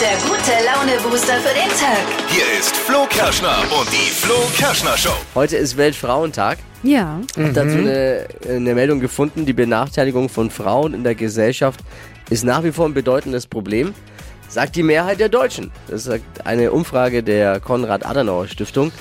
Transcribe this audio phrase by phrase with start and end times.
[0.00, 2.04] der gute Laune-Booster für den Tag.
[2.28, 5.16] Hier ist Flo Kerschner und die Flo Kerschner Show.
[5.34, 6.58] Heute ist Weltfrauentag.
[6.82, 7.20] Ja.
[7.38, 11.80] Hab dazu eine, eine Meldung gefunden, die Benachteiligung von Frauen in der Gesellschaft
[12.28, 13.94] ist nach wie vor ein bedeutendes Problem,
[14.48, 15.70] sagt die Mehrheit der Deutschen.
[15.88, 18.92] Das sagt eine Umfrage der Konrad-Adenauer-Stiftung.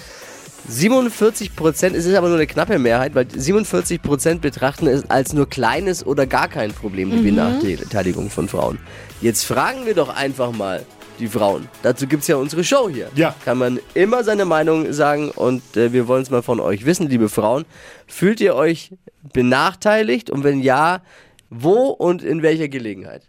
[0.68, 5.34] 47 Prozent, es ist aber nur eine knappe Mehrheit, weil 47 Prozent betrachten es als
[5.34, 8.80] nur kleines oder gar kein Problem, die Benachteiligung von Frauen.
[9.22, 10.86] Jetzt fragen wir doch einfach mal
[11.20, 11.68] die Frauen.
[11.82, 13.10] Dazu gibt's ja unsere Show hier.
[13.16, 13.34] Ja.
[13.46, 17.08] Kann man immer seine Meinung sagen und äh, wir wollen es mal von euch wissen,
[17.08, 17.66] liebe Frauen.
[18.08, 18.92] Fühlt ihr euch
[19.34, 21.02] benachteiligt und wenn ja,
[21.50, 23.24] wo und in welcher Gelegenheit?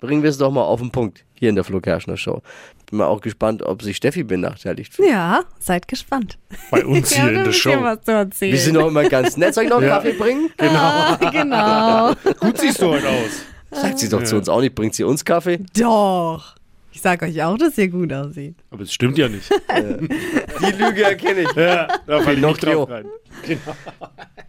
[0.00, 2.42] Bringen wir es doch mal auf den Punkt hier in der Flo Kerschner Show.
[2.90, 5.08] Bin mal auch gespannt, ob sich Steffi benachteiligt fühlt.
[5.08, 6.36] Ja, seid gespannt.
[6.70, 7.70] Bei uns hier in der Show.
[7.80, 8.52] was zu erzählen.
[8.52, 9.54] Wir sind doch immer ganz nett.
[9.54, 9.96] Soll ich noch einen Ja.
[9.96, 10.50] Kaffee bringen?
[10.58, 12.12] ah, genau.
[12.40, 13.53] Gut siehst du heute aus.
[13.74, 14.74] Sagt sie doch zu uns auch nicht.
[14.74, 15.60] Bringt sie uns Kaffee?
[15.76, 16.54] Doch.
[16.94, 18.54] Ich sag euch auch, dass ihr gut aussieht.
[18.70, 19.50] Aber es stimmt ja nicht.
[19.80, 21.52] Die Lüge erkenne ich.
[21.54, 23.06] Ja, da fall ich nicht drauf rein.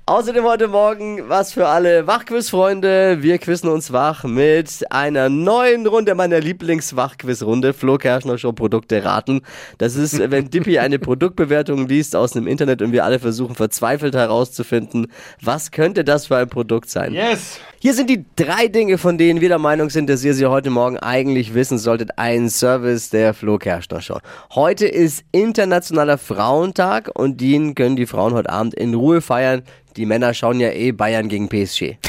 [0.06, 3.24] Außerdem heute Morgen was für alle Wachquiz-Freunde.
[3.24, 7.74] Wir quizzen uns wach mit einer neuen Runde meiner Lieblings-Wachquiz-Runde.
[7.74, 9.42] Flo Kerschner Show Produkte raten.
[9.80, 14.14] Das ist, wenn Dippy eine Produktbewertung liest aus dem Internet und wir alle versuchen verzweifelt
[14.14, 15.08] herauszufinden,
[15.42, 17.12] was könnte das für ein Produkt sein.
[17.12, 17.60] Yes.
[17.80, 20.70] Hier sind die drei Dinge, von denen wir der Meinung sind, dass ihr sie heute
[20.70, 22.18] Morgen eigentlich wissen solltet.
[22.18, 24.20] Ein Service der Flo Kerschner Show.
[24.54, 29.64] Heute ist Internationaler Frauentag und den können die Frauen heute Abend in Ruhe feiern.
[29.96, 31.98] Die Männer schauen ja eh Bayern gegen PSG.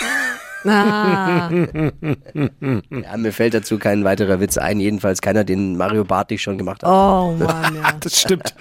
[0.68, 4.80] Ah, Ja, mir fällt dazu kein weiterer Witz ein.
[4.80, 6.90] Jedenfalls keiner, den Mario Barth nicht schon gemacht hat.
[6.90, 7.92] oh Mann, ja.
[8.00, 8.52] Das stimmt.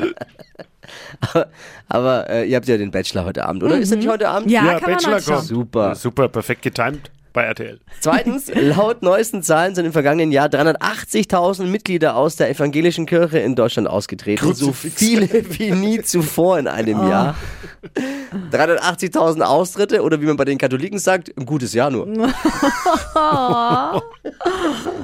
[1.90, 3.80] Aber äh, ihr habt ja den Bachelor heute Abend, oder?
[3.80, 4.52] Ist das nicht heute Abend?
[4.52, 5.46] Ja, Ja, Bachelor kommt.
[5.46, 5.96] Super.
[5.96, 7.80] Super, perfekt getimed bei RTL.
[8.00, 13.54] Zweitens, laut neuesten Zahlen sind im vergangenen Jahr 380.000 Mitglieder aus der evangelischen Kirche in
[13.56, 14.56] Deutschland ausgetreten.
[14.56, 14.96] So Kruzifix.
[14.96, 17.36] viele wie nie zuvor in einem Jahr.
[18.52, 22.08] 380.000 Austritte oder wie man bei den Katholiken sagt, ein gutes Jahr nur.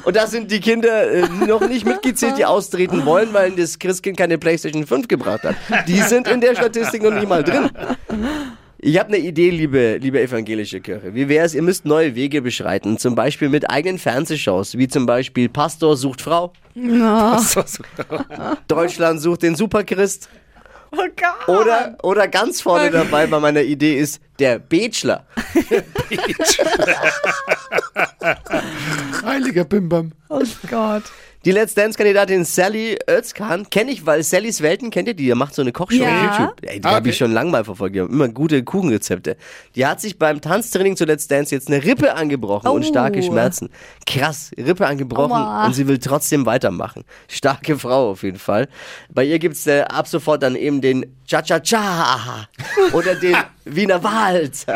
[0.03, 4.17] Und das sind die Kinder äh, noch nicht mitgezählt, die austreten wollen, weil das Christkind
[4.17, 5.55] keine Playstation 5 gebracht hat.
[5.87, 7.69] Die sind in der Statistik noch nicht mal drin.
[8.83, 11.13] Ich habe eine Idee, liebe, liebe evangelische Kirche.
[11.13, 15.05] Wie wäre es, ihr müsst neue Wege beschreiten, zum Beispiel mit eigenen Fernsehshows, wie zum
[15.05, 16.51] Beispiel Pastor sucht Frau,
[18.67, 20.29] Deutschland sucht den Superchrist
[20.93, 21.47] Oh Gott.
[21.47, 25.27] oder, oder ganz vorne dabei bei meiner Idee ist der Bachelor.
[29.23, 30.11] Heiliger Bimbam.
[30.29, 31.03] Oh Gott.
[31.43, 35.25] Die Let's Dance-Kandidatin Sally Özkan kenne ich, weil Sallys Welten, kennt ihr die?
[35.25, 36.29] Die macht so eine Kochshow Ja.
[36.29, 36.55] auf YouTube.
[36.61, 37.95] Ey, die Ah, habe ich schon lange mal verfolgt.
[37.95, 39.37] Die haben immer gute Kuchenrezepte.
[39.75, 42.87] Die hat sich beim Tanztraining zu Let's Dance jetzt eine Rippe angebrochen und Oh.
[42.87, 43.69] starke Schmerzen.
[44.05, 45.65] Krass, Rippe angebrochen Aua.
[45.65, 47.05] und sie will trotzdem weitermachen.
[47.27, 48.67] Starke Frau auf jeden Fall.
[49.09, 52.47] Bei ihr gibt's äh, ab sofort dann eben den Cha-Cha-Cha
[52.93, 53.35] oder den
[53.65, 54.67] Wiener Walz.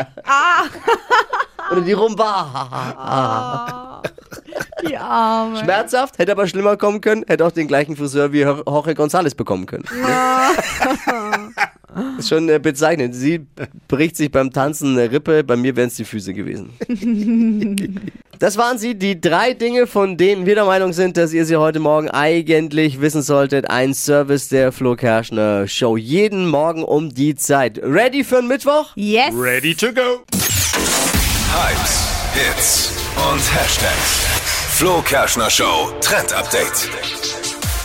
[1.70, 3.82] Oder die Rumba.
[4.88, 5.58] Die Arme.
[5.58, 9.34] Schmerzhaft, hätte aber schlimmer kommen können, hätte auch den gleichen Friseur wie Jor- Jorge González
[9.34, 9.84] bekommen können.
[12.18, 13.14] ist schon äh, bezeichnend.
[13.14, 13.46] Sie
[13.88, 16.70] bricht sich beim Tanzen eine Rippe, bei mir wären es die Füße gewesen.
[18.38, 21.56] das waren sie, die drei Dinge, von denen wir der Meinung sind, dass ihr sie
[21.56, 23.70] heute Morgen eigentlich wissen solltet.
[23.70, 25.96] Ein Service der Flo Kerschner Show.
[25.96, 27.80] Jeden Morgen um die Zeit.
[27.82, 28.92] Ready für den Mittwoch?
[28.96, 29.32] Yes.
[29.34, 30.22] Ready to go.
[31.52, 34.26] Hypes, Hits und Hashtags.
[34.72, 36.88] Flo Kerschner Show Trend Update.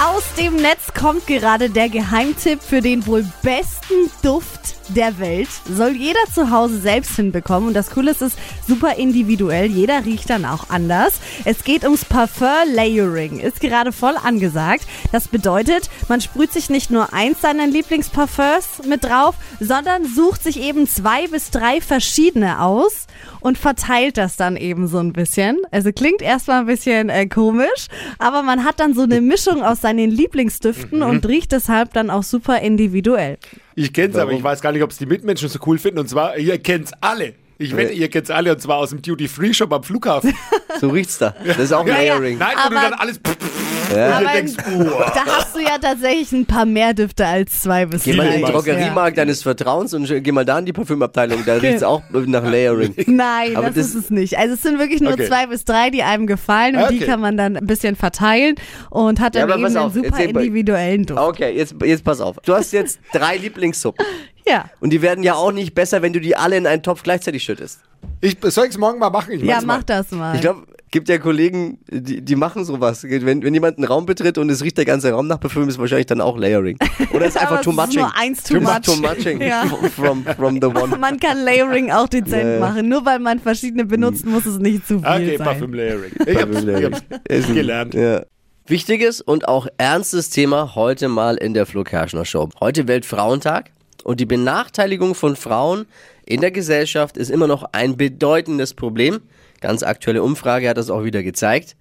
[0.03, 5.49] Aus dem Netz kommt gerade der Geheimtipp für den wohl besten Duft der Welt.
[5.69, 7.69] Soll jeder zu Hause selbst hinbekommen.
[7.69, 9.65] Und das Coole ist, es ist super individuell.
[9.67, 11.19] Jeder riecht dann auch anders.
[11.45, 13.39] Es geht ums Parfum Layering.
[13.39, 14.85] Ist gerade voll angesagt.
[15.11, 20.61] Das bedeutet, man sprüht sich nicht nur eins seiner Lieblingsparfums mit drauf, sondern sucht sich
[20.61, 23.07] eben zwei bis drei verschiedene aus
[23.39, 25.57] und verteilt das dann eben so ein bisschen.
[25.71, 27.87] Also klingt erstmal ein bisschen äh, komisch,
[28.19, 32.23] aber man hat dann so eine Mischung aus seinen Lieblingsdüften und riecht deshalb dann auch
[32.23, 33.37] super individuell.
[33.75, 34.37] Ich kenn's, aber Warum?
[34.39, 35.99] ich weiß gar nicht, ob es die Mitmenschen so cool finden.
[35.99, 37.33] Und zwar, ihr kennt's alle.
[37.57, 38.51] Ich wette, ihr kennt's alle.
[38.53, 40.33] Und zwar aus dem Duty-Free-Shop am Flughafen.
[40.79, 41.35] So riecht's da.
[41.45, 42.37] Das ist auch Layering.
[42.39, 43.19] Nein, wo du Aber- dann alles...
[43.25, 43.31] Ja.
[43.31, 45.11] Und du Aber denkst, boah.
[45.13, 48.41] da hast du ja tatsächlich ein paar mehr Düfte als zwei bis Geh mal in
[48.41, 48.51] den.
[48.51, 51.43] Drogeriemarkt deines Vertrauens und geh mal da in die Parfümabteilung.
[51.45, 52.93] Da riecht's auch nach Layering.
[53.07, 54.37] Nein, Aber das, das- ist es nicht.
[54.37, 55.27] Also es sind wirklich nur Okay.
[55.27, 57.05] zwei bis drei, die einem gefallen und die Okay.
[57.05, 58.55] kann man dann ein bisschen verteilen
[58.89, 61.19] und hat Ja, dann aber eben einen auf, super individuellen Duft.
[61.19, 62.37] Okay, jetzt, jetzt pass auf.
[62.45, 64.05] Du hast jetzt drei Lieblingssuppen.
[64.43, 64.65] Ja.
[64.79, 67.43] Und die werden ja auch nicht besser, wenn du die alle in einen Topf gleichzeitig
[67.43, 67.79] schüttest.
[68.21, 69.31] Ich soll ich es morgen mal machen?
[69.33, 69.77] Ich Ja, mach's mal.
[69.77, 70.35] mach das mal.
[70.35, 73.03] Ich glaube, gibt ja Kollegen, die, die machen sowas.
[73.03, 75.79] Wenn, wenn jemand einen Raum betritt und es riecht der ganze Raum nach Parfüm, ist
[75.79, 76.77] wahrscheinlich dann auch Layering.
[77.13, 77.99] Oder ist einfach too es ist muching.
[78.01, 78.81] nur eins too too, much.
[78.81, 79.65] too muching Ja.
[79.95, 80.97] from, from the one.
[80.97, 82.59] man kann Layering auch dezent Ja, ja.
[82.59, 82.89] machen.
[82.89, 85.45] Nur weil man verschiedene benutzt, muss es nicht zu viel Okay, sein.
[85.47, 86.11] Parfüm Layering.
[86.25, 87.93] Ich hab's, ich hab's gelernt.
[87.93, 88.23] Ja.
[88.67, 92.49] Wichtiges und auch ernstes Thema heute mal in der Flo Kerschner Show.
[92.59, 93.71] Heute Weltfrauentag
[94.03, 95.85] und die Benachteiligung von Frauen
[96.25, 99.21] in der Gesellschaft ist immer noch ein bedeutendes Problem.
[99.59, 101.75] Ganz aktuelle Umfrage hat das auch wieder gezeigt.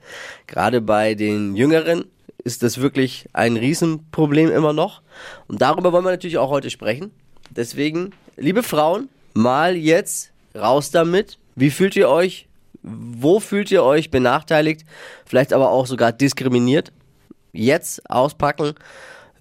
[0.46, 2.04] Gerade bei den Jüngeren
[2.44, 5.02] ist das wirklich ein Riesenproblem immer noch.
[5.46, 7.10] Und darüber wollen wir natürlich auch heute sprechen.
[7.50, 11.38] Deswegen, liebe Frauen, mal jetzt raus damit.
[11.56, 12.46] Wie fühlt ihr euch?
[12.82, 14.84] Wo fühlt ihr euch benachteiligt?
[15.26, 16.92] Vielleicht aber auch sogar diskriminiert?
[17.52, 18.74] Jetzt auspacken.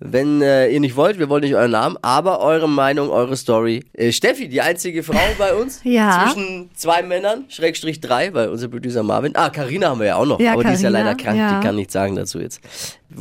[0.02, 3.84] Wenn äh, ihr nicht wollt, wir wollen nicht euren Namen, aber eure Meinung, eure Story.
[3.94, 5.82] Äh, Steffi, die einzige Frau bei uns.
[5.84, 6.32] Ja.
[6.32, 9.36] Zwischen zwei Männern, Schrägstrich drei, weil unser Producer Marvin.
[9.36, 10.40] Ah, Karina haben wir ja auch noch.
[10.40, 11.60] Ja, aber die ist ja Carina, leider krank, ja.
[11.60, 12.62] die kann nichts sagen dazu jetzt.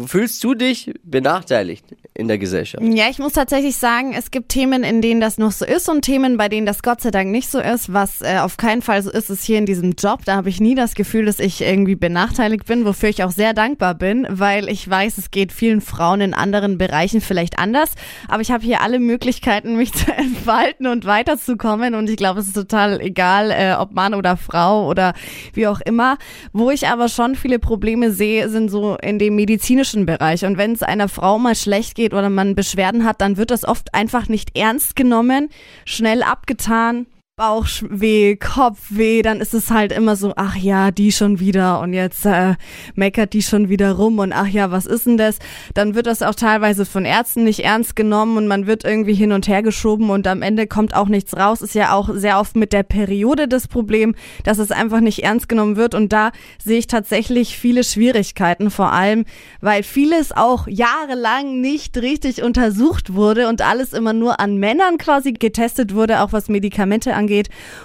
[0.06, 1.82] Fühlst du dich benachteiligt
[2.12, 2.84] in der Gesellschaft?
[2.84, 6.02] Ja, ich muss tatsächlich sagen, es gibt Themen, in denen das noch so ist und
[6.02, 7.90] Themen, bei denen das Gott sei Dank nicht so ist.
[7.90, 10.26] Was äh, auf keinen Fall so ist, ist hier in diesem Job.
[10.26, 13.54] Da habe ich nie das Gefühl, dass ich irgendwie benachteiligt bin, wofür ich auch sehr
[13.54, 17.94] dankbar bin, weil ich weiß, es geht vielen Frauen in anderen Bereichen vielleicht anders.
[18.28, 21.94] Aber ich habe hier alle Möglichkeiten, mich zu entfalten und weiterzukommen.
[21.94, 25.14] Und ich glaube, es ist total egal, äh, ob Mann oder Frau oder
[25.54, 26.18] wie auch immer.
[26.52, 30.44] Wo ich aber schon viele Probleme sehe, sind so in dem medizinischen Bereich.
[30.44, 33.64] Und wenn es einer Frau mal schlecht geht oder man Beschwerden hat, dann wird das
[33.64, 35.48] oft einfach nicht ernst genommen,
[35.84, 37.06] schnell abgetan.
[37.38, 42.26] Bauchweh, Kopfweh, dann ist es halt immer so, ach ja, die schon wieder und jetzt
[42.26, 42.56] äh,
[42.96, 45.38] meckert die schon wieder rum und ach ja, was ist denn das?
[45.73, 49.31] Dann wird das auch teilweise von Ärzten nicht ernst genommen und man wird irgendwie hin
[49.31, 51.62] und her geschoben und am Ende kommt auch nichts raus.
[51.62, 55.49] Ist ja auch sehr oft mit der Periode das Problem, dass es einfach nicht ernst
[55.49, 59.26] genommen wird und da sehe ich tatsächlich viele Schwierigkeiten, vor allem,
[59.61, 65.35] weil vieles auch jahrelang nicht richtig untersucht wurde und alles immer nur an Männern quasi
[65.35, 67.27] getestet wurde, auch was Medikamente angeht.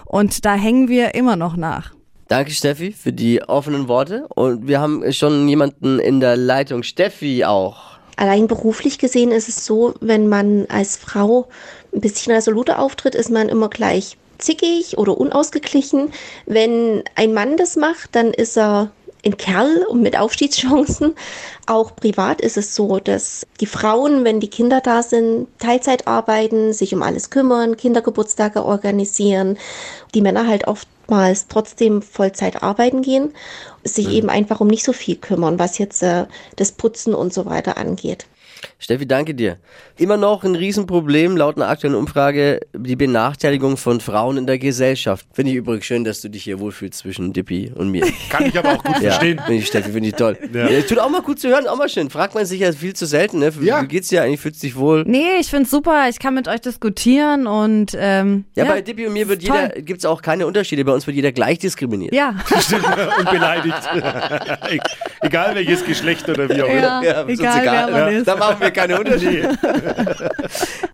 [0.06, 1.94] Und da hängen wir immer noch nach.
[2.28, 4.26] Danke, Steffi, für die offenen Worte.
[4.34, 6.84] Und wir haben schon jemanden in der Leitung.
[6.84, 7.94] Steffi auch.
[8.16, 11.48] Allein beruflich gesehen ist es so, wenn man als Frau
[11.94, 16.12] ein bisschen resoluter auftritt, ist man immer gleich zickig oder unausgeglichen.
[16.46, 18.92] Wenn ein Mann das macht, dann ist er
[19.26, 21.16] ein Kerl und mit Aufstiegschancen.
[21.66, 26.74] Auch privat ist es so, dass die Frauen, wenn die Kinder da sind, Teilzeit arbeiten,
[26.74, 29.58] sich um alles kümmern, Kindergeburtstage organisieren.
[30.14, 33.34] Die Männer halt oftmals trotzdem Vollzeit arbeiten gehen,
[33.84, 36.26] sich eben einfach um nicht so viel kümmern, was jetzt äh,
[36.58, 38.26] das Putzen und so weiter angeht.
[38.84, 39.58] Steffi, danke dir.
[39.98, 45.26] Immer noch ein Riesenproblem laut einer aktuellen Umfrage, die Benachteiligung von Frauen in der Gesellschaft.
[45.34, 48.06] Finde ich übrigens schön, dass du dich hier wohlfühlst zwischen Dippi und mir.
[48.30, 49.40] Kann ich aber auch gut Ja, verstehen.
[49.46, 50.38] finde ich, Steffi, finde ich toll.
[50.54, 50.68] Ja.
[50.70, 50.82] Ja.
[50.82, 52.10] Tut auch mal gut zu hören, auch mal schön.
[52.10, 53.54] Fragt man sich ja viel zu selten, ne?
[53.62, 53.82] Ja.
[53.82, 54.42] Wie geht's dir eigentlich?
[54.42, 55.04] Fühlst du dich wohl?
[55.08, 56.08] Nee, ich find's super.
[56.10, 59.82] Ich kann mit euch diskutieren und ähm, Ja, bei Dippi und mir wird jeder, toll.
[59.84, 60.84] gibt's auch keine Unterschiede.
[60.84, 62.14] Bei uns wird jeder gleich diskriminiert.
[62.14, 62.84] Ja, Stimmt,
[63.20, 63.78] und beleidigt.
[65.22, 66.76] Egal welches Geschlecht oder wie auch immer.
[66.82, 68.28] ja, Ja, ist uns egal, wer man Ja, ist.
[68.28, 69.58] Da machen wir keine Unterschiede.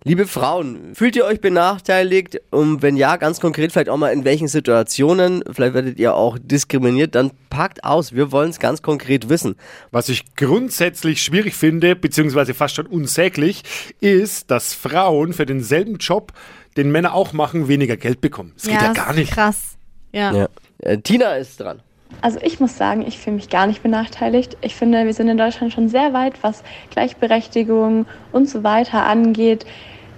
[0.04, 2.40] Liebe Frauen, fühlt ihr euch benachteiligt?
[2.50, 6.38] Und wenn ja, ganz konkret vielleicht auch mal in welchen Situationen, vielleicht werdet ihr auch
[6.40, 8.12] diskriminiert, dann packt aus.
[8.14, 9.56] Wir wollen es ganz konkret wissen.
[9.90, 13.62] Was ich grundsätzlich schwierig finde, beziehungsweise fast schon unsäglich,
[14.00, 16.32] ist, dass Frauen für denselben Job,
[16.76, 18.52] den Männer auch machen, weniger Geld bekommen.
[18.54, 19.32] Das geht ja gar nicht.
[19.32, 19.76] Krass.
[20.12, 20.32] Ja.
[20.32, 20.48] Ja.
[20.78, 21.82] Äh, Tina ist dran.
[22.22, 24.56] Also ich muss sagen, ich fühle mich gar nicht benachteiligt.
[24.60, 29.64] Ich finde, wir sind in Deutschland schon sehr weit, was Gleichberechtigung und so weiter angeht.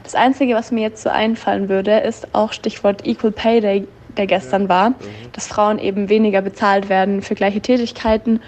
[0.03, 4.27] Das Einzige, was mir jetzt so einfallen würde, ist auch Stichwort Equal Pay Day, der
[4.27, 4.95] gestern war,
[5.33, 8.41] dass Frauen eben weniger bezahlt werden für gleiche Tätigkeiten.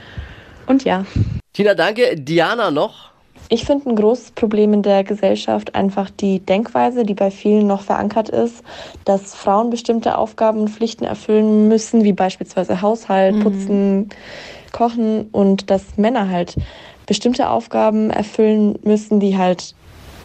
[0.67, 1.07] Und ja,
[1.53, 2.17] Tina, danke.
[2.17, 3.14] Diana noch.
[3.49, 7.83] Ich finde ein großes Problem in der Gesellschaft einfach die Denkweise, die bei vielen noch
[7.83, 8.63] verankert ist,
[9.05, 14.09] dass Frauen bestimmte Aufgaben und Pflichten erfüllen müssen, wie beispielsweise Haushalt, Putzen,
[14.73, 16.57] Kochen und dass Männer halt
[17.07, 19.75] bestimmte Aufgaben erfüllen müssen, die halt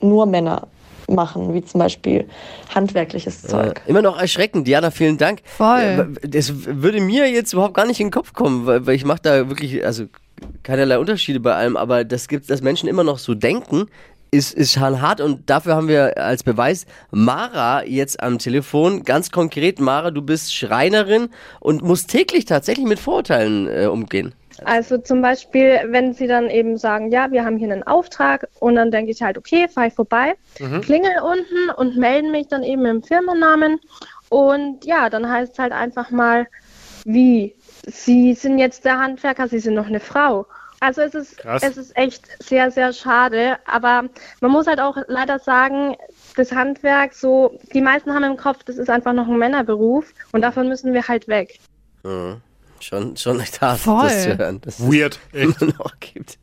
[0.02, 0.68] nur Männer
[1.10, 2.26] machen, wie zum Beispiel
[2.74, 3.82] handwerkliches Zeug.
[3.86, 4.68] Äh, immer noch erschreckend.
[4.68, 5.42] Diana, vielen Dank.
[5.44, 6.18] Voll.
[6.22, 9.06] Äh, Das würde mir jetzt überhaupt gar nicht in den Kopf kommen, weil, weil ich
[9.06, 10.06] mache da wirklich, also
[10.64, 13.88] keinerlei Unterschiede bei allem, aber das gibt, dass Menschen immer noch so denken,
[14.32, 19.04] ist, ist schon hart und dafür haben wir als Beweis Mara jetzt am Telefon.
[19.04, 21.30] Ganz konkret, Mara, du bist Schreinerin
[21.60, 24.34] und musst täglich tatsächlich mit Vorurteilen äh, umgehen.
[24.66, 28.76] Also zum Beispiel, wenn sie dann eben sagen, ja, wir haben hier einen Auftrag und
[28.76, 30.34] dann denke ich halt, okay, fahre ich vorbei,
[30.82, 33.80] klingel unten und melde mich dann eben im Firmennamen
[34.28, 36.46] und ja, dann heißt es halt einfach mal,
[37.06, 37.56] wie,
[37.88, 40.46] Sie sind jetzt der Handwerker, Sie sind noch eine Frau.
[40.82, 41.62] Also es ist, Krass.
[41.62, 44.06] es ist echt sehr, sehr schade, aber
[44.40, 45.96] man muss halt auch leider sagen,
[46.38, 50.42] das Handwerk so, die meisten haben im Kopf, das ist einfach noch ein Männerberuf und
[50.42, 51.60] davon müssen wir halt weg.
[52.80, 54.04] Schon, schon echt hart, Voll.
[54.04, 54.62] das zu hören.
[54.62, 55.20] Dass es Weird.
[55.34, 55.62] Echt.
[55.62, 56.38] immer noch gibt.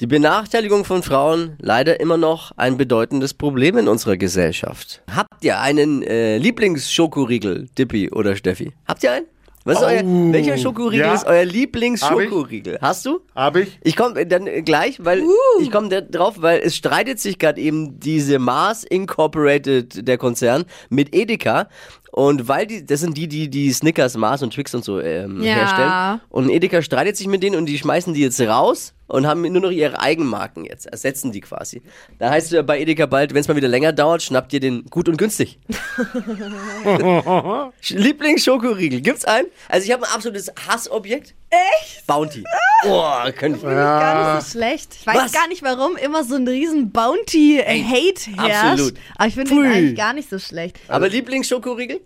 [0.00, 5.02] Die Benachteiligung von Frauen leider immer noch ein bedeutendes Problem in unserer Gesellschaft.
[5.14, 8.72] Habt ihr einen äh, Lieblingsschokoriegel, Dippy oder Steffi?
[8.86, 9.26] Habt ihr einen?
[9.68, 11.14] Was ist euer, Oh, welcher Schokoriegel ja.
[11.14, 12.78] ist euer Lieblingsschokoriegel?
[12.80, 13.20] Hast du?
[13.34, 13.78] Hab ich?
[13.82, 15.22] Ich komme dann äh, gleich, weil
[15.60, 20.64] ich komme da drauf, weil es streitet sich gerade eben diese Mars Incorporated, der Konzern,
[20.88, 21.68] mit Edeka.
[22.12, 25.42] Und weil die, das sind die, die die Snickers, Mars und Twix und so ähm,
[25.42, 25.54] Ja.
[25.54, 26.20] herstellen.
[26.30, 29.60] Und Edeka streitet sich mit denen und die schmeißen die jetzt raus und haben nur
[29.62, 31.82] noch ihre Eigenmarken jetzt, ersetzen die quasi.
[32.18, 34.60] Da heißt es ja bei Edeka bald, wenn es mal wieder länger dauert, schnappt ihr
[34.60, 35.58] den gut und günstig.
[37.90, 39.48] Lieblingsschokoriegel, gibt's einen?
[39.68, 41.34] Also ich habe ein absolutes Hassobjekt.
[41.50, 42.06] Echt?
[42.06, 42.44] Bounty.
[42.84, 44.96] Boah, könnte ich mir Gar nicht so schlecht.
[45.00, 45.32] Ich weiß Was?
[45.32, 48.64] gar nicht, warum immer so ein riesen Bounty-Hate herrscht.
[48.64, 48.94] absolut.
[49.16, 50.78] Aber ich finde den eigentlich gar nicht so schlecht.
[50.88, 52.00] Aber Lieblingsschokoriegel?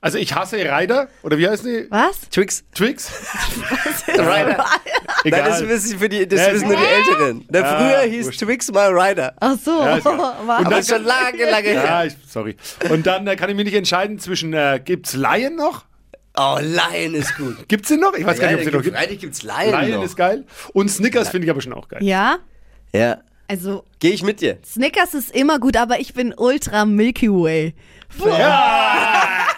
[0.00, 1.90] Also ich hasse Ryder, oder wie heißen die?
[1.90, 2.20] Was?
[2.30, 2.62] Twix.
[2.72, 3.10] Twix?
[4.06, 4.64] Rider.
[5.24, 5.40] Egal.
[5.40, 7.44] Nein, das wissen, für die, das Ja, wissen nur die Älteren.
[7.48, 8.38] Der Ja, früher hieß wurscht.
[8.40, 9.34] Twix mal Rider.
[9.40, 9.72] Ach so.
[9.84, 10.04] Ja.
[10.04, 12.04] War- Und Aber schon lange, lange ja, her.
[12.06, 12.54] ich, sorry.
[12.90, 15.84] Und dann äh, kann ich mich nicht entscheiden zwischen, äh, gibt's Lion noch?
[16.40, 17.66] Oh, Lion ist gut.
[17.68, 18.14] Gibt's den noch?
[18.14, 18.96] Ich weiß gar nicht, ob es den noch gibt.
[18.96, 20.04] Eigentlich gibt's Lion, Lion noch.
[20.04, 20.44] ist geil.
[20.72, 22.02] Und Snickers finde ich aber schon auch geil.
[22.02, 22.38] ja,
[22.94, 23.18] Ja,
[23.48, 24.58] also gehe ich mit dir.
[24.64, 27.74] Snickers ist immer gut, aber ich bin ultra Milky Way.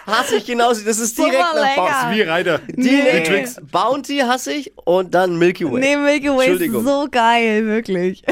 [0.07, 0.83] Hasse ich genauso.
[0.85, 1.75] Das ist direkt nach.
[1.75, 2.17] Bounty.
[2.17, 2.59] Wie Ryder.
[2.67, 3.61] Direkt Twix.
[3.71, 5.79] Bounty hasse ich und dann Milky Way.
[5.79, 6.83] Nee, Milky Way ist Entschuldigung.
[6.85, 8.23] so geil, wirklich.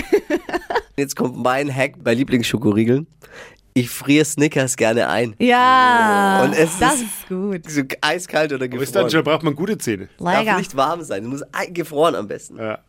[0.97, 3.07] Jetzt kommt mein Hack bei Lieblingsschokorigeln.
[3.79, 5.35] Ich friere Snickers gerne ein.
[5.39, 7.61] Ja, Und es das ist- ist gut.
[7.71, 9.09] So eiskalt oder Aber ist gefroren.
[9.09, 10.09] dann braucht man gute Zähne.
[10.19, 10.57] Darf Lecker.
[10.57, 11.23] nicht warm sein.
[11.23, 12.57] Es muss eingefroren am besten.
[12.57, 12.79] Ja.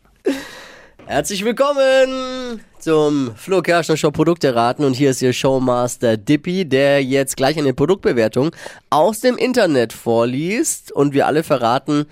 [1.06, 7.04] Herzlich willkommen zum Flo Kerschner Show Produkte raten und hier ist Ihr Showmaster Dippy, der
[7.04, 8.50] jetzt gleich eine Produktbewertung
[8.90, 12.06] aus dem Internet vorliest und wir alle verraten,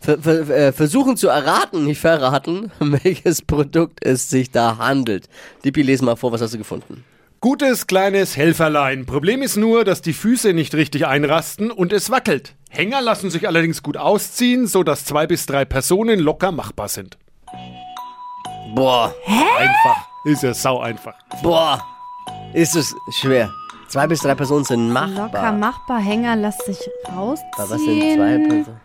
[0.00, 5.28] ver, ver, äh, versuchen zu erraten, nicht verraten, um welches Produkt es sich da handelt.
[5.64, 7.04] Dippy, lese mal vor, was hast du gefunden?
[7.44, 9.04] Gutes kleines Helferlein.
[9.04, 12.54] Problem ist nur, dass die Füße nicht richtig einrasten und es wackelt.
[12.70, 17.18] Hänger lassen sich allerdings gut ausziehen, so dass zwei bis drei Personen locker machbar sind.
[18.74, 19.14] Boah,
[19.58, 20.08] Einfach.
[20.24, 21.12] Ist ja sau einfach.
[21.42, 21.84] boah,
[22.54, 23.52] ist es schwer.
[23.88, 25.26] Zwei bis drei Personen sind machbar.
[25.26, 26.36] Locker machbar, Hänger,
[26.66, 27.44] dich Aber rausziehen.
[27.58, 28.80] was sind zwei Personen?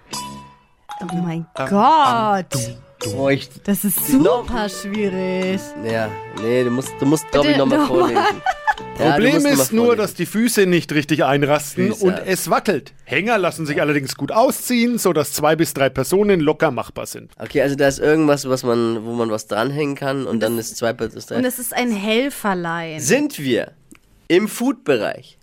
[1.02, 2.76] Oh mein Gott.
[3.06, 5.62] Boah, ich, Das ist super schwierig.
[5.90, 6.10] ja,
[6.42, 7.98] nee, du musst, du musst glaube ich, nochmal noch mal.
[8.00, 8.42] vorlesen.
[8.98, 9.98] Ja, Problem mal ist nur, vorlesen.
[10.02, 12.06] dass die Füße nicht richtig einrasten Füße.
[12.06, 12.94] und es wackelt.
[13.06, 17.32] Hänger lassen sich allerdings gut ausziehen, so dass zwei bis drei Personen locker machbar sind.
[17.40, 20.76] Okay, also da ist irgendwas, was man, wo man was dranhängen kann und dann ist
[20.76, 21.38] zwei bis drei.
[21.38, 23.00] Und es ist ein Helferlein.
[23.00, 23.72] Sind wir
[24.28, 25.38] im Food-Bereich?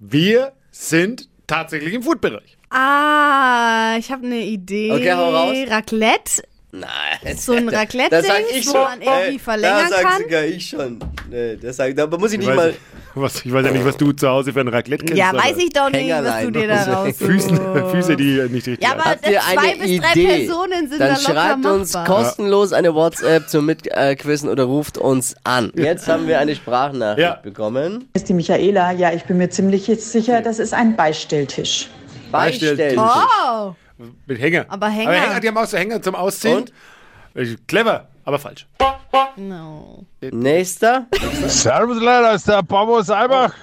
[0.00, 2.58] Wir sind tatsächlich im Food-Bereich.
[2.70, 4.90] Ah, ich habe eine Idee.
[4.92, 5.56] Okay, hau raus.
[5.68, 6.42] Raclette?
[6.70, 7.36] Nein.
[7.38, 8.80] So ein Das Raclette-Dings, sag ich wo schon.
[8.82, 10.22] man irgendwie verlängern da sag kann?
[10.22, 10.98] sogar ich schon.
[11.30, 12.74] Nee, das sag, da muss ich Ich nicht weiß, mal.
[13.14, 15.18] was, ich weiß ja nicht, was du zu Hause für ein Raclette kennst.
[15.18, 17.18] Ja, weiß ich doch nicht, was du dir da raussuchst.
[17.22, 20.26] Füße, Füße, die nicht richtig Ja, aber Habt ihr zwei eine bis drei Idee?
[20.46, 22.16] Personen sind Dann da locker schreibt uns machbar.
[22.22, 25.72] kostenlos eine WhatsApp zum Mitquizzen oder ruft uns an.
[25.74, 27.34] Jetzt haben wir eine Sprachnachricht Ja.
[27.42, 28.08] bekommen.
[28.12, 28.92] ist die Michaela.
[28.92, 31.88] Ja, ich bin mir ziemlich sicher, das ist ein Beistelltisch.
[32.30, 32.98] Beistelltisch.
[32.98, 33.72] Oh,
[34.26, 34.66] Mit Hänger.
[34.68, 35.10] Aber Hänger.
[35.10, 36.58] Aber Hänger, die haben auch so Hänger zum Ausziehen.
[36.58, 36.72] Und?
[37.34, 38.66] Äh, Clever, aber falsch.
[39.36, 40.04] no.
[40.20, 41.06] Nächster.
[41.46, 43.54] Servus Leute, ist der Babo Seibach.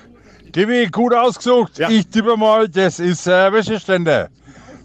[0.52, 1.78] Gibi, gut ausgesucht.
[1.78, 1.90] Ja.
[1.90, 4.30] Ich tippe mal, das ist äh, Wäscheständer.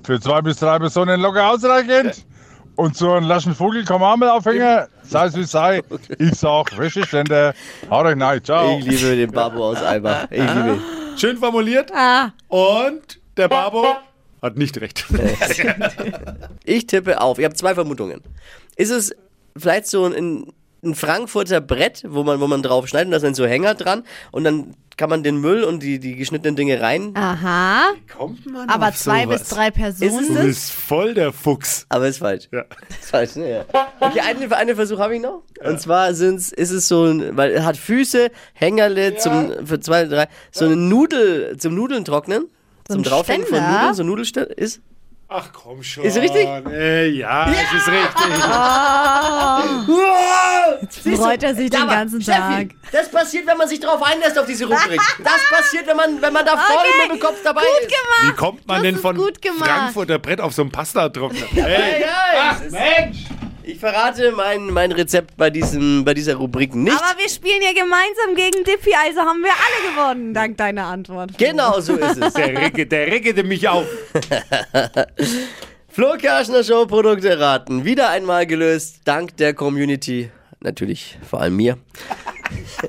[0.05, 2.25] Für zwei bis drei Personen locker ausreichend.
[2.77, 4.87] Und so einen laschen Vogel kann man auch mal aufhängen.
[5.03, 5.83] Sei es wie sei.
[6.19, 7.53] Ich sag Wäscheständer.
[7.91, 8.43] Haut euch rein.
[8.43, 8.79] Ciao.
[8.79, 10.27] Ich liebe den Babo aus Eibach.
[10.31, 10.83] Ich liebe ihn.
[11.19, 11.93] Schön formuliert.
[11.95, 13.97] Ah, Und der Babo
[14.43, 15.05] hat nicht recht.
[16.65, 17.39] Ich tippe auf.
[17.39, 18.21] Ihr habt zwei Vermutungen.
[18.77, 19.13] Ist es
[19.57, 20.47] vielleicht so ein,
[20.85, 24.05] ein Frankfurter Brett, wo man, wo man drauf schneidet und da sind so Hänger dran
[24.31, 27.13] und dann kann man den Müll und die, die geschnittenen Dinge rein.
[27.17, 27.85] aha.
[28.17, 29.41] Kommt man Aber auf zwei sowas?
[29.41, 31.87] bis drei Ist Personen es Du bist voll der Fuchs.
[31.89, 32.49] Aber ist falsch.
[32.53, 32.65] Ja.
[33.01, 33.51] Ist falsch, ne?
[33.51, 33.65] Ja.
[33.99, 35.43] Okay, einen, einen Versuch habe ich noch.
[35.65, 40.05] Und zwar sind's, ist es so ein, weil er hat Füße, Hängerle zum, für zwei,
[40.05, 42.45] drei, so eine Nudel, zum Nudeln trocknen.
[42.91, 43.79] So zum ein Draufhängen von Ständer?
[43.79, 44.81] Nudeln, so Nudelständer ist.
[45.33, 46.03] Ach komm schon.
[46.03, 46.45] Ist richtig?
[46.73, 48.45] Äh, ja, es ist richtig.
[50.91, 51.23] Siehst du?
[51.23, 52.69] freut er sich den ganzen Steffi, Tag.
[52.91, 55.01] Das passiert, wenn man sich drauf einlässt auf diese Rubrik.
[55.23, 57.89] Das passiert, wenn man, wenn man da voll Okay, mit dem Kopf dabei Gut ist.
[57.89, 58.25] gemacht.
[58.25, 59.17] Wie kommt man Das denn von.
[59.61, 61.47] Frankfurter Brett auf so ein Pasta-Trockner?
[61.53, 62.01] Hey, Hey.
[62.03, 63.19] ja, es ist- Mensch!
[63.81, 66.95] Ich verrate mein, mein Rezept bei, diesem, bei dieser Rubrik nicht.
[66.95, 71.31] Aber wir spielen ja gemeinsam gegen Dippy, also haben wir alle gewonnen, dank deiner Antwort.
[71.39, 72.35] Genau so ist es.
[72.35, 73.87] Der regte, der regte mich auf.
[75.89, 77.87] Flo Kerschner Show Produkte erraten.
[77.87, 80.31] Wieder einmal gelöst, dank der Community.
[80.61, 81.79] Natürlich vor allem mir.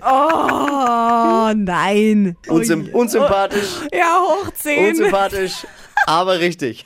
[0.01, 2.35] Oh, nein.
[2.49, 4.89] Unsym unsympathisch, Ja, hoch 10.
[4.89, 5.65] unsympathisch,
[6.05, 6.85] aber richtig.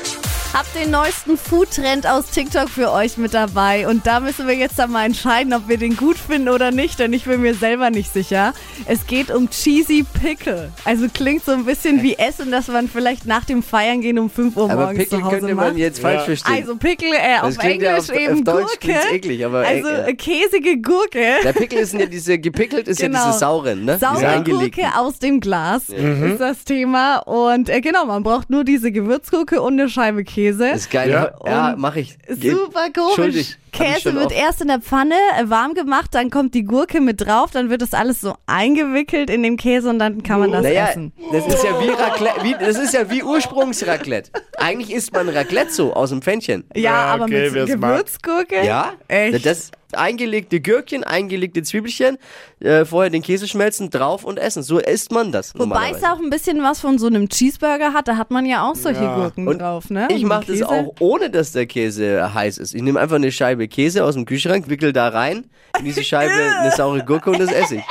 [0.53, 3.87] Hab den neuesten Food-Trend aus TikTok für euch mit dabei.
[3.87, 6.99] Und da müssen wir jetzt dann mal entscheiden, ob wir den gut finden oder nicht,
[6.99, 8.53] denn ich bin mir selber nicht sicher.
[8.85, 10.69] Es geht um Cheesy Pickle.
[10.83, 14.29] Also klingt so ein bisschen wie Essen, das man vielleicht nach dem Feiern gehen um
[14.29, 15.67] 5 Uhr Aber morgens Pickel zu Hause könnte macht.
[15.69, 16.25] man jetzt falsch Ja.
[16.25, 16.53] verstehen.
[16.53, 18.99] Also Pickle äh, auf klingt ja Englisch auf- auf eben Deutsch Gurke.
[19.15, 21.35] eklig, aber, also äh, äh, käsige Gurke.
[21.45, 23.97] Der Pickel ist ja diese, gepickelt ist ja diese sauren, ne?
[23.97, 24.81] Saure eingelegten.
[24.83, 27.19] Gurke aus dem Glas ist das Thema.
[27.19, 30.40] Und äh, genau, man braucht nur diese Gewürzgurke und eine Scheibe Käse.
[30.49, 31.09] Ist geil.
[31.09, 31.31] Ja.
[31.45, 32.17] Ja, mache ich.
[32.29, 33.57] Super komisch.
[33.71, 37.51] Käse wird erst in der Pfanne äh, warm gemacht, dann kommt die Gurke mit drauf,
[37.51, 40.87] dann wird das alles so eingewickelt in dem Käse und dann kann man das Naja,
[40.89, 41.13] essen.
[41.31, 44.31] das ist ja wie Raclette, wie, das ist ja wie Ursprungsraclette.
[44.61, 46.63] Eigentlich isst man Raclette so aus dem Pfännchen.
[46.75, 47.67] Ja, Ja, aber okay, mit.
[47.67, 48.65] Gewürzgurke?
[48.65, 48.93] Ja?
[49.07, 49.45] Echt?
[49.45, 52.17] Das eingelegte Gürkchen, eingelegte Zwiebelchen,
[52.59, 54.63] äh, vorher den Käse schmelzen, drauf und essen.
[54.63, 58.07] So isst man das Wobei es auch ein bisschen was von so einem Cheeseburger hat,
[58.07, 60.07] da hat man ja auch solche Gurken Und drauf, ne?
[60.11, 62.73] Ich mache das auch ohne, dass der Käse heiß ist.
[62.73, 65.45] Ich nehme einfach eine Scheibe Käse aus dem Kühlschrank, wickel da rein,
[65.77, 67.83] in diese Scheibe eine saure Gurke und das esse ich.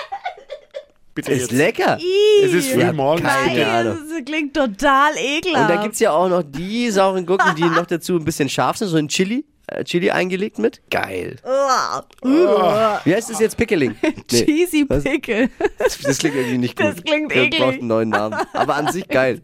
[1.14, 1.52] Bitte Ist jetzt.
[1.52, 1.98] lecker.
[2.44, 3.28] Es ist früh Ja, morgens.
[3.28, 3.66] keine.
[3.66, 3.98] Ahnung.
[4.08, 5.70] Das klingt total ekelhaft.
[5.70, 8.76] Und da gibt's ja auch noch die sauren Gurken, die noch dazu ein bisschen scharf
[8.76, 9.44] sind, so ein Chili.
[9.66, 10.80] äh, Chili eingelegt mit.
[10.90, 11.36] Geil.
[12.22, 13.56] Wie heißt das jetzt?
[13.56, 13.96] Pickling?
[14.02, 14.44] Nee.
[14.44, 15.02] Cheesy Was?
[15.02, 15.50] Pickle.
[15.78, 16.86] Das, das klingt irgendwie nicht gut.
[16.86, 17.60] Das klingt eklig.
[17.60, 18.38] braucht einen neuen Namen.
[18.52, 19.40] Aber an sich geil.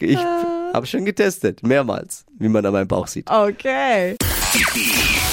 [0.00, 3.30] Ich habe schon getestet, mehrmals, wie man an meinem Bauch sieht.
[3.30, 4.16] Okay.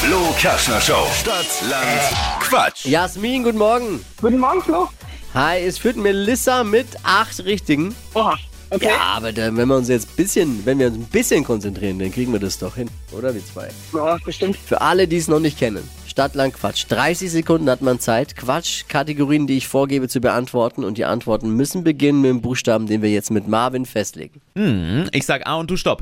[0.02, 1.08] Flo Kerschner Show.
[1.18, 2.02] Stadt, Land,
[2.42, 2.86] Quatsch.
[2.86, 4.04] Jasmin, guten Morgen.
[4.22, 4.90] Guten Morgen, Flo.
[5.38, 7.94] Hi, es führt Melissa mit acht Richtigen.
[8.16, 8.40] Oha,
[8.72, 8.88] okay.
[8.88, 12.00] Ja, aber da, wenn wir uns jetzt ein bisschen, wenn wir uns ein bisschen konzentrieren,
[12.00, 13.36] dann kriegen wir das doch hin, oder?
[13.36, 13.70] Wir zwei.
[13.94, 14.58] Ja, bestimmt.
[14.58, 15.88] Für alle, die es noch nicht kennen.
[16.08, 16.86] Stadt, Land, Quatsch.
[16.90, 18.36] 30 Sekunden hat man Zeit.
[18.36, 20.84] Quatsch, Kategorien, die ich vorgebe zu beantworten.
[20.84, 24.42] Und die Antworten müssen beginnen mit dem Buchstaben, den wir jetzt mit Marvin festlegen.
[24.56, 26.02] Hm, ich sag A und du stopp.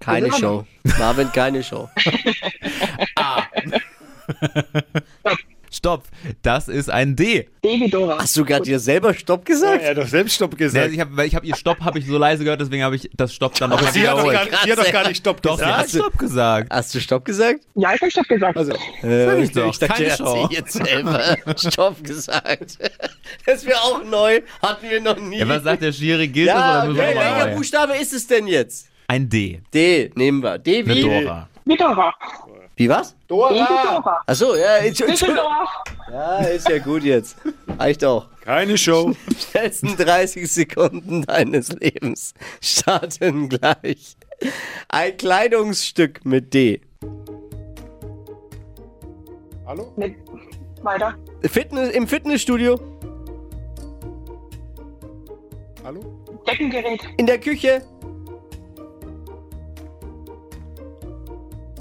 [0.00, 0.66] Keine Show.
[0.98, 1.88] Marvin, keine Show.
[5.22, 5.38] Stopp.
[6.42, 7.48] Das ist ein D.
[7.62, 8.18] Baby Dora.
[8.20, 9.82] Hast du gerade dir selber Stopp gesagt?
[9.82, 10.92] Er hat doch selbst Stopp Ja, gesagt.
[10.92, 13.34] ich habe ich hab ihr Stopp habe ich so leise gehört, deswegen habe ich das
[13.34, 14.50] Stopp dann noch mal Sie hat, doch wiederholt.
[14.50, 16.04] gar, sie hat doch gar nicht Stopp Doch, sie hat gesagt.
[16.04, 16.72] Stopp gesagt.
[16.72, 17.60] Hast du Stopp gesagt?
[17.74, 18.56] Ja, ich hab Stopp gesagt.
[18.56, 19.76] Also, Äh, ich doch.
[19.76, 20.46] dachte, Keine er hat Show.
[20.48, 22.78] sich jetzt selber Stopp gesagt.
[23.44, 24.40] Das wäre auch neu.
[24.62, 25.38] Hatten wir noch nie.
[25.38, 26.28] Ja, was sagt der Schiri?
[26.28, 27.54] Gilt Ja, das oder okay, welcher nochmal?
[27.56, 28.88] Buchstabe ist es denn jetzt?
[29.08, 29.60] Ein D.
[29.74, 30.58] D, nehmen wir.
[30.58, 31.00] D Eine wie?
[31.02, 31.48] Dora.
[31.66, 32.14] Wie Dora.
[32.76, 33.16] Wie was?
[33.26, 34.22] Dora.
[34.26, 35.36] Achso, ja, Entschuldigung.
[36.12, 37.36] Ja, ist ja gut jetzt.
[37.78, 38.28] Reicht auch.
[38.40, 39.12] keine Show.
[39.50, 44.16] Schnellsten 30 Sekunden deines Lebens starten gleich.
[44.88, 46.80] Ein Kleidungsstück mit D.
[49.66, 49.92] Hallo?
[49.96, 50.16] Nee.
[50.82, 51.16] Weiter.
[51.42, 52.78] Fitness, Im Fitnessstudio,
[55.82, 56.00] Hallo?
[56.46, 57.00] Deckengerät.
[57.16, 57.82] in der Küche,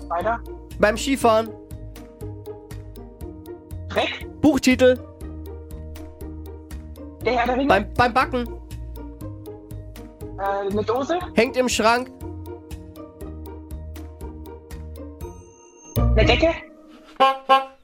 [0.09, 0.39] Weiter.
[0.79, 1.49] beim Skifahren,
[3.89, 4.27] Dreck.
[4.41, 4.97] Buchtitel,
[7.25, 7.67] Der Herr der Ringe.
[7.67, 8.47] beim, beim Backen,
[10.37, 11.17] Äh, eine Dose.
[11.35, 12.11] hängt im Schrank,
[15.97, 16.49] Eine Decke.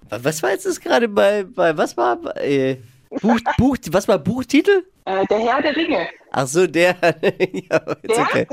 [0.09, 2.77] Was war jetzt das gerade bei, bei, was war, äh,
[3.21, 4.85] Buch, Buch, was war Buchtitel?
[5.05, 6.07] Äh, der Herr der Ringe.
[6.33, 6.95] Ach so, der,
[7.69, 8.47] ja, okay.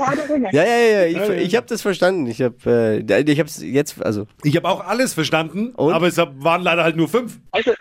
[0.51, 2.27] Ja, ja, ja, ich, ich habe das verstanden.
[2.27, 5.93] Ich habe, äh, ich habe es jetzt, also, Ich habe auch alles verstanden, Und?
[5.93, 7.39] aber es waren leider halt nur fünf.
[7.51, 7.71] Also,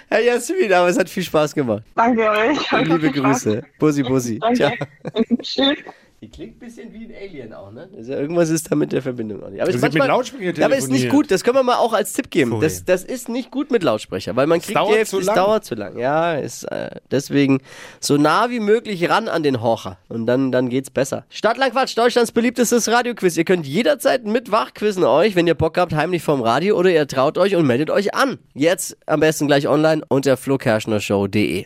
[0.09, 1.83] Herr Jasmin, aber es hat viel Spaß gemacht.
[1.95, 2.71] danke euch.
[2.71, 3.43] Liebe Spaß.
[3.45, 3.63] Grüße.
[3.79, 4.39] Bussi, Bussi.
[4.53, 4.71] Ciao.
[5.13, 5.37] Danke.
[5.41, 5.77] Tschüss.
[6.23, 7.89] Die klingt ein bisschen wie ein Alien auch, ne?
[7.97, 9.59] Also irgendwas ist da mit der Verbindung auch nicht.
[9.59, 11.31] Aber Wir ist sind mit manchmal- Lautsprecher Ja, aber ist nicht gut.
[11.31, 12.61] Das können wir mal auch als Tipp geben.
[12.61, 15.35] Das, das ist nicht gut mit Lautsprecher, weil man kriegt dauert die zu es lang.
[15.35, 15.97] dauert zu lang.
[15.97, 17.59] Ja, ist äh, deswegen
[17.99, 21.25] so nah wie möglich ran an den Horcher und dann, dann geht's besser.
[21.29, 23.35] Stadtlang Quatsch, Deutschlands beliebtestes Radioquiz.
[23.35, 27.07] Ihr könnt jederzeit mit wachquizzen euch, wenn ihr Bock habt, heimlich vom Radio oder ihr
[27.07, 28.37] traut euch und meldet euch an.
[28.53, 31.65] Jetzt am besten gleich online unter flokerschnershow.de.